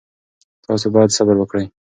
[0.65, 1.65] تاسو باید صبر وکړئ.